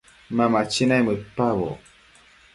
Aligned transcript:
Ma 0.35 0.45
machi 0.53 0.83
naimëdpaboc 0.87 1.79